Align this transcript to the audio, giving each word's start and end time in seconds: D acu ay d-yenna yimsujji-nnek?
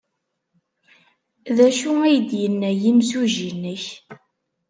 D 1.55 1.57
acu 1.67 1.91
ay 2.07 2.17
d-yenna 2.29 2.71
yimsujji-nnek? 2.81 3.85